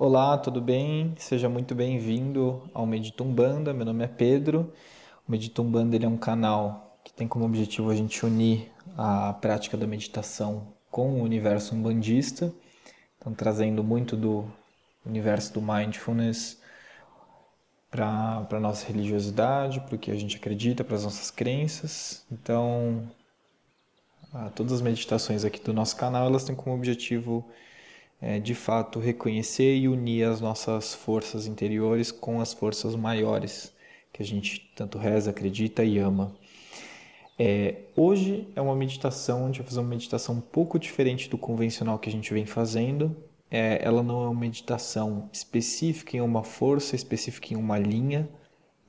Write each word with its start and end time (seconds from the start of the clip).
Olá, 0.00 0.38
tudo 0.38 0.60
bem? 0.60 1.12
Seja 1.18 1.48
muito 1.48 1.74
bem-vindo 1.74 2.70
ao 2.72 2.86
Meditumbanda. 2.86 3.74
Meu 3.74 3.84
nome 3.84 4.04
é 4.04 4.06
Pedro. 4.06 4.72
O 5.26 5.32
Meditumbanda 5.32 5.96
ele 5.96 6.06
é 6.06 6.08
um 6.08 6.16
canal 6.16 6.96
que 7.02 7.12
tem 7.12 7.26
como 7.26 7.44
objetivo 7.44 7.90
a 7.90 7.96
gente 7.96 8.24
unir 8.24 8.70
a 8.96 9.32
prática 9.32 9.76
da 9.76 9.88
meditação 9.88 10.72
com 10.88 11.14
o 11.14 11.24
universo 11.24 11.74
umbandista, 11.74 12.54
então 13.16 13.34
trazendo 13.34 13.82
muito 13.82 14.16
do 14.16 14.44
universo 15.04 15.54
do 15.54 15.60
mindfulness 15.60 16.62
para 17.90 18.46
a 18.48 18.60
nossa 18.60 18.86
religiosidade, 18.86 19.80
para 19.80 19.96
o 19.96 19.98
que 19.98 20.12
a 20.12 20.16
gente 20.16 20.36
acredita, 20.36 20.84
para 20.84 20.94
as 20.94 21.02
nossas 21.02 21.32
crenças. 21.32 22.24
Então, 22.30 23.10
todas 24.54 24.74
as 24.74 24.80
meditações 24.80 25.44
aqui 25.44 25.60
do 25.60 25.72
nosso 25.72 25.96
canal 25.96 26.28
elas 26.28 26.44
têm 26.44 26.54
como 26.54 26.76
objetivo 26.76 27.44
é, 28.20 28.38
de 28.38 28.54
fato 28.54 28.98
reconhecer 28.98 29.76
e 29.76 29.88
unir 29.88 30.24
as 30.24 30.40
nossas 30.40 30.94
forças 30.94 31.46
interiores 31.46 32.10
com 32.10 32.40
as 32.40 32.52
forças 32.52 32.94
maiores 32.96 33.72
que 34.12 34.22
a 34.22 34.26
gente 34.26 34.70
tanto 34.74 34.98
reza, 34.98 35.30
acredita 35.30 35.84
e 35.84 35.98
ama. 35.98 36.34
É, 37.38 37.82
hoje 37.94 38.48
é 38.56 38.60
uma 38.60 38.74
meditação, 38.74 39.44
a 39.44 39.46
gente 39.46 39.58
vai 39.58 39.68
fazer 39.68 39.80
uma 39.80 39.88
meditação 39.88 40.34
um 40.34 40.40
pouco 40.40 40.78
diferente 40.78 41.30
do 41.30 41.38
convencional 41.38 41.98
que 41.98 42.08
a 42.08 42.12
gente 42.12 42.34
vem 42.34 42.44
fazendo. 42.44 43.16
É, 43.48 43.78
ela 43.80 44.02
não 44.02 44.24
é 44.24 44.28
uma 44.28 44.40
meditação 44.40 45.30
específica 45.32 46.16
em 46.16 46.20
uma 46.20 46.42
força, 46.42 46.96
específica 46.96 47.54
em 47.54 47.56
uma 47.56 47.78
linha, 47.78 48.28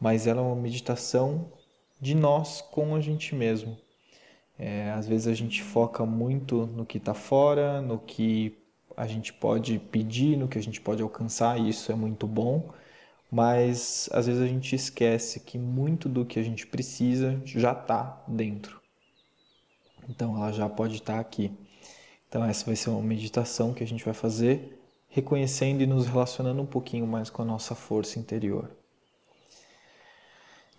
mas 0.00 0.26
ela 0.26 0.40
é 0.40 0.44
uma 0.44 0.56
meditação 0.56 1.52
de 2.00 2.14
nós 2.14 2.62
com 2.62 2.94
a 2.94 3.00
gente 3.00 3.34
mesmo. 3.34 3.76
É, 4.58 4.90
às 4.92 5.06
vezes 5.06 5.28
a 5.28 5.34
gente 5.34 5.62
foca 5.62 6.04
muito 6.06 6.66
no 6.66 6.86
que 6.86 6.98
está 6.98 7.14
fora, 7.14 7.82
no 7.82 7.98
que 7.98 8.56
a 8.98 9.06
gente 9.06 9.32
pode 9.32 9.78
pedir, 9.78 10.36
no 10.36 10.48
que 10.48 10.58
a 10.58 10.62
gente 10.62 10.80
pode 10.80 11.00
alcançar, 11.00 11.56
e 11.56 11.68
isso 11.68 11.92
é 11.92 11.94
muito 11.94 12.26
bom, 12.26 12.74
mas 13.30 14.08
às 14.12 14.26
vezes 14.26 14.42
a 14.42 14.46
gente 14.46 14.74
esquece 14.74 15.38
que 15.38 15.56
muito 15.56 16.08
do 16.08 16.26
que 16.26 16.36
a 16.36 16.42
gente 16.42 16.66
precisa 16.66 17.40
já 17.44 17.70
está 17.70 18.24
dentro. 18.26 18.80
Então 20.08 20.36
ela 20.36 20.50
já 20.50 20.68
pode 20.68 20.96
estar 20.96 21.14
tá 21.14 21.20
aqui. 21.20 21.52
Então 22.28 22.44
essa 22.44 22.66
vai 22.66 22.74
ser 22.74 22.90
uma 22.90 23.00
meditação 23.00 23.72
que 23.72 23.84
a 23.84 23.86
gente 23.86 24.04
vai 24.04 24.14
fazer, 24.14 24.82
reconhecendo 25.08 25.80
e 25.80 25.86
nos 25.86 26.06
relacionando 26.08 26.60
um 26.60 26.66
pouquinho 26.66 27.06
mais 27.06 27.30
com 27.30 27.42
a 27.42 27.44
nossa 27.44 27.76
força 27.76 28.18
interior. 28.18 28.68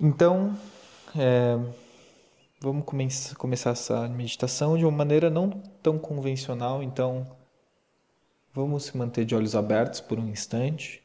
Então, 0.00 0.58
é, 1.16 1.56
vamos 2.60 2.84
começar 2.84 3.70
essa 3.70 4.08
meditação 4.08 4.76
de 4.76 4.84
uma 4.84 4.96
maneira 4.96 5.30
não 5.30 5.50
tão 5.80 5.98
convencional. 5.98 6.82
Então, 6.82 7.37
Vamos 8.58 8.86
se 8.86 8.96
manter 8.96 9.24
de 9.24 9.36
olhos 9.36 9.54
abertos 9.54 10.00
por 10.00 10.18
um 10.18 10.26
instante, 10.26 11.00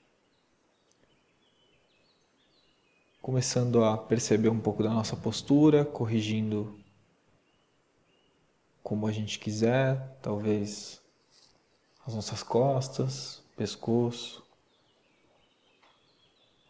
começando 3.22 3.84
a 3.84 3.95
perceber 3.95 4.50
um 4.50 4.60
pouco 4.60 4.82
da 4.82 4.90
nossa 4.90 5.16
postura, 5.16 5.86
corrigindo 5.86 6.80
como 8.82 9.06
a 9.06 9.12
gente 9.12 9.38
quiser, 9.38 10.18
talvez 10.20 11.00
as 12.08 12.16
nossas 12.16 12.42
costas, 12.42 13.44
pescoço, 13.56 14.44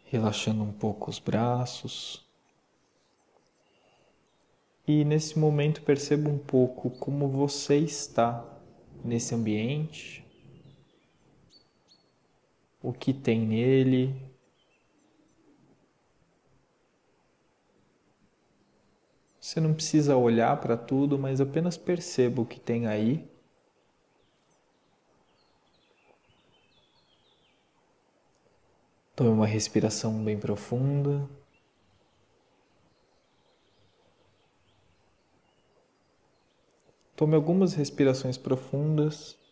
relaxando 0.03 0.64
um 0.64 0.73
pouco 0.73 1.09
os 1.09 1.18
braços. 1.18 2.28
E 4.86 5.06
nesse 5.06 5.40
momento 5.40 5.81
perceba 5.81 6.30
um 6.30 6.38
pouco 6.38 6.90
como 6.90 7.30
você 7.30 7.78
está 7.78 8.45
nesse 9.02 9.34
ambiente, 9.34 10.23
o 12.84 12.92
que 12.92 13.14
tem 13.14 13.39
nele. 13.39 14.14
Você 19.40 19.62
não 19.62 19.74
precisa 19.74 20.18
olhar 20.18 20.59
para 20.59 20.75
tudo, 20.75 21.18
mas 21.18 21.40
apenas 21.40 21.78
perceba 21.78 22.41
o 22.41 22.46
que 22.46 22.59
tem 22.59 22.88
aí. 22.88 23.25
Tome 29.16 29.30
uma 29.30 29.46
respiração 29.47 30.24
bem 30.24 30.38
profunda. 30.38 31.30
Tome 37.16 37.36
algumas 37.36 37.74
respirações 37.75 38.38
profundas. 38.38 39.43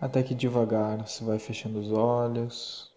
Até 0.00 0.22
que 0.22 0.34
devagar 0.34 1.06
você 1.06 1.24
vai 1.24 1.38
fechando 1.38 1.78
os 1.78 1.90
olhos, 1.90 2.92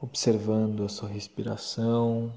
observando 0.00 0.84
a 0.84 0.88
sua 0.88 1.08
respiração. 1.08 2.32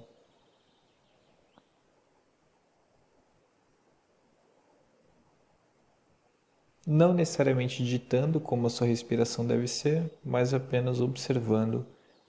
Não 6.86 7.14
necessariamente 7.14 7.84
ditando 7.84 8.42
como 8.42 8.68
a 8.68 8.70
sua 8.70 8.88
respiração 8.88 9.46
deve 9.46 9.68
ser, 9.68 10.12
mas 10.24 10.54
apenas 10.54 11.00
observando 11.00 11.86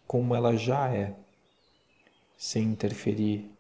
como 0.07 0.35
ela 0.35 0.57
já 0.57 0.95
é, 0.95 1.17
sem 2.37 2.63
interferir 2.65 3.51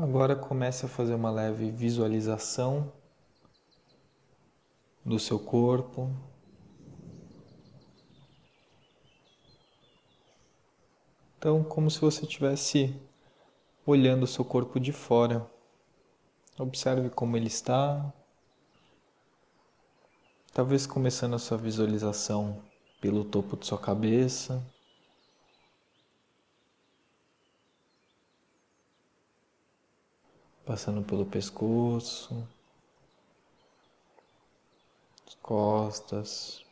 Agora 0.00 0.34
comece 0.34 0.86
a 0.86 0.88
fazer 0.88 1.12
uma 1.12 1.30
leve 1.30 1.70
visualização 1.70 2.90
do 5.04 5.18
seu 5.18 5.38
corpo. 5.38 6.10
Então, 11.36 11.62
como 11.62 11.90
se 11.90 12.00
você 12.00 12.22
estivesse 12.22 12.98
olhando 13.84 14.22
o 14.22 14.26
seu 14.26 14.42
corpo 14.42 14.80
de 14.80 14.90
fora. 14.90 15.46
Observe 16.58 17.10
como 17.10 17.36
ele 17.36 17.48
está. 17.48 18.10
Talvez 20.54 20.86
começando 20.86 21.34
a 21.34 21.38
sua 21.38 21.58
visualização 21.58 22.62
pelo 23.02 23.22
topo 23.22 23.54
de 23.54 23.66
sua 23.66 23.78
cabeça. 23.78 24.66
Passando 30.70 31.02
pelo 31.02 31.26
pescoço, 31.26 32.46
as 35.26 35.34
costas, 35.34 36.64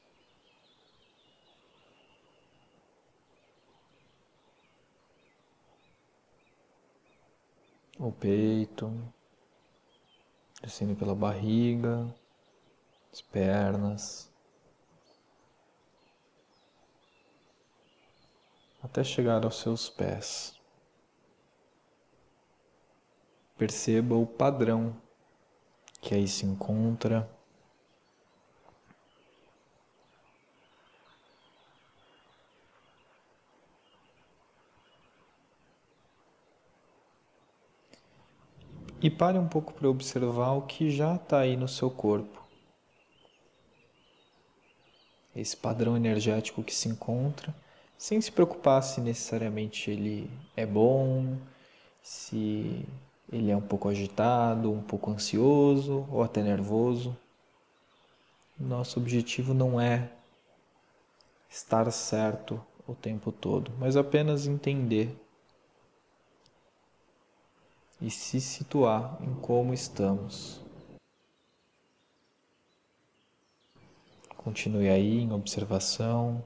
o 7.98 8.12
peito, 8.12 8.88
descendo 10.62 10.94
pela 10.94 11.16
barriga, 11.16 12.14
as 13.12 13.20
pernas, 13.20 14.32
até 18.81 19.03
chegar 19.03 19.44
aos 19.44 19.56
seus 19.56 19.91
pés. 19.91 20.57
Perceba 23.58 24.14
o 24.14 24.24
padrão 24.24 24.96
que 26.00 26.14
aí 26.14 26.28
se 26.28 26.46
encontra. 26.46 27.28
E 39.02 39.10
pare 39.10 39.38
um 39.38 39.49
pouco 39.49 39.72
para 39.72 39.88
observar 39.88 40.52
o 40.52 40.62
que 40.62 40.90
já 40.90 41.16
está 41.16 41.40
aí 41.40 41.56
no 41.56 41.69
seu 41.69 41.90
corpo. 41.90 42.40
Esse 45.34 45.56
padrão 45.56 45.96
energético 45.96 46.62
que 46.64 46.75
se 46.75 46.88
encontra, 46.88 47.54
sem 47.96 48.20
se 48.20 48.31
preocupar 48.31 48.82
se 48.82 49.00
necessariamente 49.00 49.90
ele 49.90 50.31
é 50.56 50.66
bom, 50.66 51.38
se 52.02 52.84
ele 53.30 53.50
é 53.50 53.56
um 53.56 53.60
pouco 53.60 53.88
agitado, 53.88 54.72
um 54.72 54.82
pouco 54.82 55.10
ansioso 55.10 56.06
ou 56.10 56.22
até 56.22 56.42
nervoso. 56.42 57.16
Nosso 58.58 58.98
objetivo 58.98 59.54
não 59.54 59.80
é 59.80 60.10
estar 61.48 61.90
certo 61.90 62.60
o 62.86 62.94
tempo 62.94 63.30
todo, 63.30 63.70
mas 63.78 63.96
apenas 63.96 64.46
entender 64.46 65.14
e 68.00 68.10
se 68.10 68.40
situar 68.40 69.19
em 69.22 69.34
como 69.34 69.75
estamos. 69.75 70.60
Continue 74.36 74.88
aí 74.88 75.20
em 75.20 75.32
observação. 75.32 76.42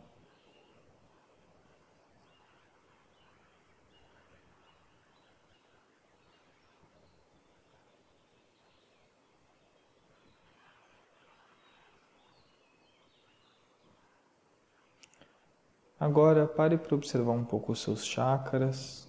Agora 16.03 16.49
pare 16.49 16.77
para 16.77 16.97
observar 16.97 17.31
um 17.31 17.45
pouco 17.45 17.71
os 17.71 17.81
seus 17.81 18.05
chakras, 18.05 19.07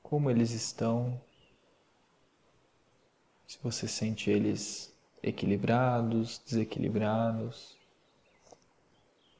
como 0.00 0.30
eles 0.30 0.52
estão, 0.52 1.20
se 3.48 3.58
você 3.60 3.88
sente 3.88 4.30
eles 4.30 4.96
equilibrados, 5.20 6.38
desequilibrados. 6.46 7.76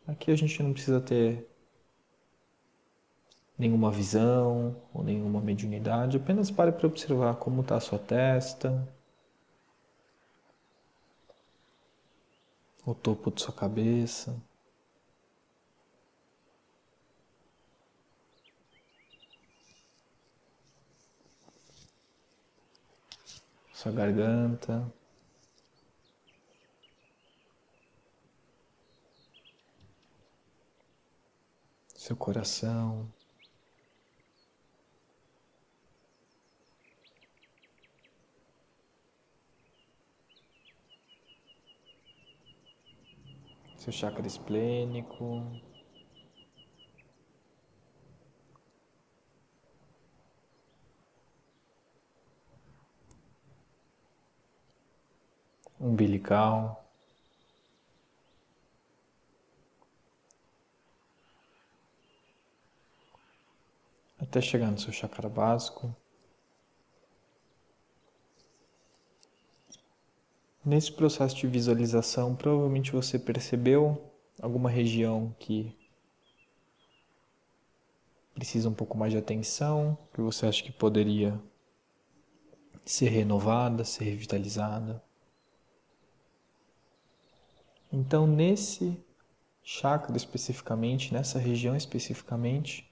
Aqui 0.04 0.32
a 0.32 0.34
gente 0.34 0.60
não 0.64 0.72
precisa 0.72 1.00
ter 1.00 1.48
nenhuma 3.56 3.92
visão 3.92 4.82
ou 4.92 5.04
nenhuma 5.04 5.40
mediunidade, 5.40 6.16
apenas 6.16 6.50
pare 6.50 6.72
para 6.72 6.88
observar 6.88 7.36
como 7.36 7.60
está 7.60 7.76
a 7.76 7.80
sua 7.80 8.00
testa, 8.00 8.92
o 12.84 12.96
topo 12.96 13.30
de 13.30 13.42
sua 13.42 13.54
cabeça. 13.54 14.36
Sua 23.86 23.92
garganta. 23.92 24.92
Seu 31.94 32.16
coração. 32.16 33.08
Seu 43.76 43.92
chakra 43.92 44.26
esplênico. 44.26 45.44
Umbilical. 55.96 56.84
Até 64.18 64.42
chegar 64.42 64.70
no 64.70 64.78
seu 64.78 64.92
chakra 64.92 65.28
básico. 65.28 65.94
Nesse 70.62 70.92
processo 70.92 71.36
de 71.36 71.46
visualização, 71.46 72.34
provavelmente 72.34 72.92
você 72.92 73.18
percebeu 73.18 74.12
alguma 74.42 74.68
região 74.68 75.34
que 75.38 75.74
precisa 78.34 78.68
um 78.68 78.74
pouco 78.74 78.98
mais 78.98 79.12
de 79.12 79.18
atenção, 79.18 79.96
que 80.12 80.20
você 80.20 80.44
acha 80.46 80.62
que 80.62 80.72
poderia 80.72 81.40
ser 82.84 83.08
renovada, 83.08 83.84
ser 83.84 84.04
revitalizada. 84.04 85.05
Então, 87.98 88.26
nesse 88.26 89.02
chakra 89.62 90.14
especificamente, 90.18 91.14
nessa 91.14 91.38
região 91.38 91.74
especificamente, 91.74 92.86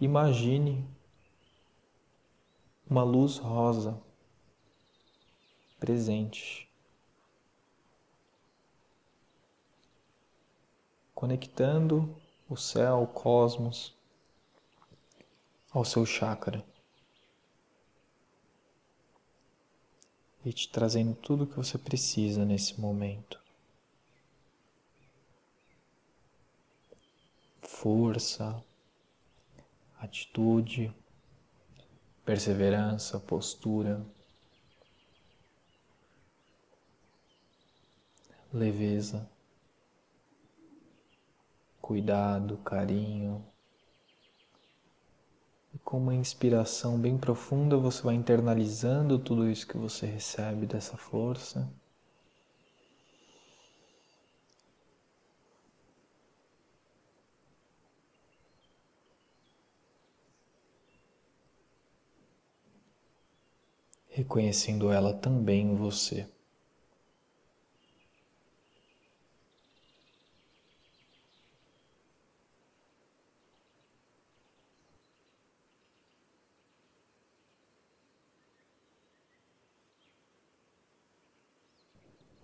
imagine 0.00 0.84
uma 2.90 3.04
luz 3.04 3.38
rosa 3.38 3.96
presente, 5.78 6.68
conectando 11.14 12.20
o 12.50 12.56
céu, 12.56 13.02
o 13.02 13.06
cosmos 13.06 13.96
ao 15.70 15.84
seu 15.84 16.04
chakra 16.04 16.66
e 20.44 20.52
te 20.52 20.68
trazendo 20.68 21.14
tudo 21.14 21.44
o 21.44 21.46
que 21.46 21.56
você 21.56 21.78
precisa 21.78 22.44
nesse 22.44 22.80
momento. 22.80 23.43
Força, 27.84 28.64
atitude, 30.00 30.90
perseverança, 32.24 33.20
postura, 33.20 34.02
leveza, 38.50 39.28
cuidado, 41.78 42.56
carinho. 42.64 43.44
E 45.74 45.78
com 45.80 45.98
uma 45.98 46.14
inspiração 46.14 46.98
bem 46.98 47.18
profunda, 47.18 47.76
você 47.76 48.02
vai 48.02 48.14
internalizando 48.14 49.18
tudo 49.18 49.46
isso 49.46 49.66
que 49.66 49.76
você 49.76 50.06
recebe 50.06 50.64
dessa 50.64 50.96
força. 50.96 51.70
Reconhecendo 64.14 64.92
ela 64.92 65.12
também 65.12 65.72
em 65.72 65.74
você. 65.74 66.26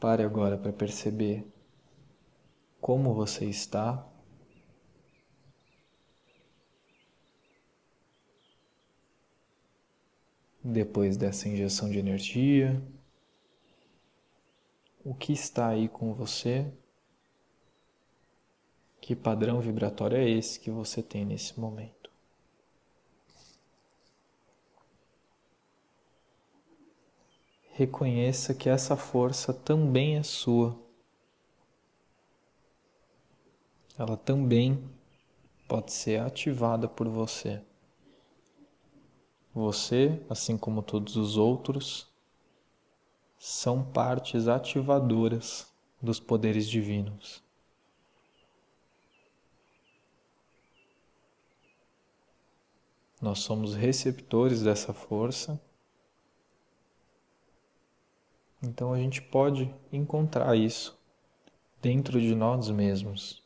Pare 0.01 0.25
agora 0.25 0.59
para 0.59 0.73
perceber 0.73 1.47
como 2.81 3.15
você 3.15 3.45
está 3.45 4.05
depois 10.71 11.17
dessa 11.17 11.49
injeção 11.49 11.91
de 11.91 11.99
energia? 11.99 12.81
O 15.05 15.15
que 15.15 15.33
está 15.33 15.69
aí 15.69 15.89
com 15.89 16.15
você? 16.15 16.67
Que 19.01 19.17
padrão 19.17 19.61
vibratório 19.61 20.17
é 20.17 20.29
esse 20.29 20.61
que 20.61 20.71
você 20.71 21.03
tem 21.03 21.25
nesse 21.25 21.59
momento? 21.59 22.11
Reconheça 27.73 28.53
que 28.53 28.69
essa 28.69 28.95
força 28.95 29.55
também 29.55 30.17
é 30.17 30.23
sua. 30.23 30.79
Ela 33.99 34.17
também 34.17 34.83
pode 35.67 35.93
ser 35.93 36.21
ativada 36.21 36.87
por 36.87 37.09
você. 37.09 37.63
Você, 39.55 40.23
assim 40.31 40.57
como 40.57 40.83
todos 40.83 41.17
os 41.17 41.37
outros, 41.37 42.09
são 43.37 43.83
partes 43.83 44.47
ativadoras 44.47 45.73
dos 46.01 46.21
poderes 46.21 46.69
divinos. 46.69 47.43
Nós 53.21 53.41
somos 53.41 53.75
receptores 53.75 54.63
dessa 54.63 54.95
força. 54.95 55.61
Então 58.63 58.93
a 58.93 58.99
gente 58.99 59.21
pode 59.21 59.75
encontrar 59.93 60.57
isso 60.57 60.99
dentro 61.83 62.21
de 62.21 62.35
nós 62.35 62.71
mesmos. 62.71 63.43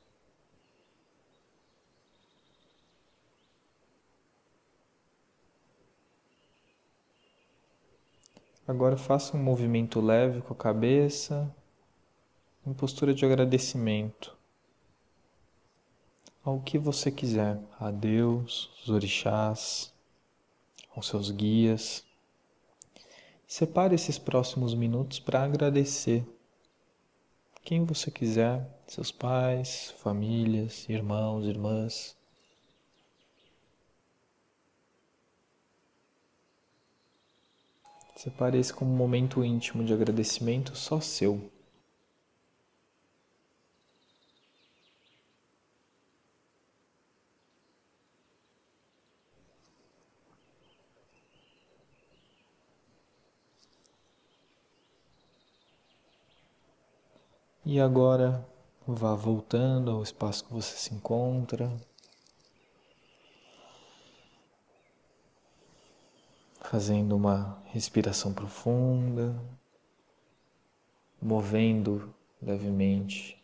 Agora 8.66 8.96
faça 8.96 9.36
um 9.36 9.42
movimento 9.42 10.00
leve 10.00 10.40
com 10.40 10.54
a 10.54 10.56
cabeça, 10.56 11.54
em 12.66 12.72
postura 12.72 13.12
de 13.12 13.24
agradecimento 13.24 14.34
ao 16.44 16.60
que 16.60 16.78
você 16.78 17.10
quiser, 17.10 17.58
a 17.80 17.90
Deus, 17.90 18.70
os 18.82 18.90
orixás, 18.90 19.92
aos 20.94 21.08
seus 21.08 21.30
guias. 21.30 22.04
Separe 23.46 23.94
esses 23.94 24.18
próximos 24.18 24.74
minutos 24.74 25.18
para 25.18 25.42
agradecer 25.42 26.24
quem 27.62 27.84
você 27.84 28.10
quiser, 28.10 28.66
seus 28.86 29.10
pais, 29.10 29.94
famílias, 29.98 30.86
irmãos, 30.88 31.46
irmãs. 31.46 32.14
Separe 38.16 38.58
esse 38.58 38.72
como 38.72 38.92
um 38.92 38.96
momento 38.96 39.44
íntimo 39.44 39.84
de 39.84 39.92
agradecimento 39.92 40.76
só 40.76 41.00
seu. 41.00 41.50
E 57.66 57.80
agora 57.80 58.46
vá 58.86 59.14
voltando 59.14 59.90
ao 59.90 60.02
espaço 60.02 60.44
que 60.44 60.52
você 60.52 60.76
se 60.76 60.94
encontra. 60.94 61.72
Fazendo 66.64 67.14
uma 67.16 67.62
respiração 67.66 68.32
profunda, 68.32 69.34
movendo 71.20 72.14
levemente 72.42 73.40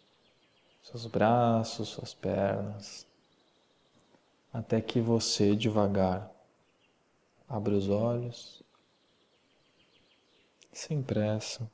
seus 0.82 1.06
braços, 1.06 1.88
suas 1.88 2.12
pernas, 2.12 3.06
até 4.52 4.80
que 4.80 5.00
você 5.00 5.54
devagar 5.54 6.30
abra 7.48 7.74
os 7.74 7.88
olhos, 7.88 8.62
sem 10.72 11.02
pressa. 11.02 11.68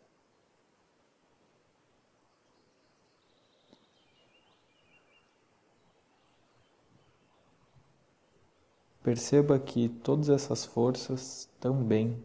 Perceba 9.06 9.56
que 9.60 9.88
todas 9.88 10.28
essas 10.28 10.64
forças 10.64 11.48
também 11.60 12.24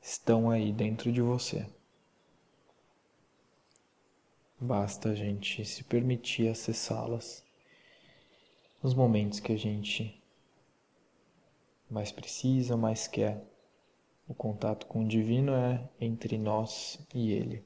estão 0.00 0.48
aí 0.48 0.72
dentro 0.72 1.10
de 1.10 1.20
você. 1.20 1.68
Basta 4.60 5.08
a 5.08 5.14
gente 5.16 5.64
se 5.64 5.82
permitir 5.82 6.48
acessá-las 6.48 7.44
nos 8.80 8.94
momentos 8.94 9.40
que 9.40 9.52
a 9.52 9.58
gente 9.58 10.22
mais 11.90 12.12
precisa, 12.12 12.76
mais 12.76 13.08
quer. 13.08 13.42
O 14.28 14.34
contato 14.34 14.86
com 14.86 15.02
o 15.02 15.08
divino 15.08 15.52
é 15.52 15.90
entre 16.00 16.38
nós 16.38 17.00
e 17.12 17.32
ele. 17.32 17.64